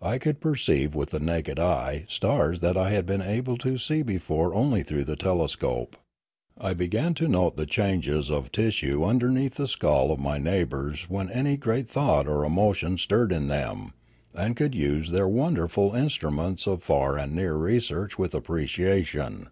[0.00, 4.00] I could perceive with the naked eye stars that I had been able to see
[4.00, 5.94] before only through the telescope.
[6.58, 11.28] I began to note the changes of tissue underneath the skull of my neighbours when
[11.28, 13.92] any great thought or emotion 246 Limanora stirred in them,
[14.32, 19.50] and could use their wonderful instru ments of far and near research with appreciation.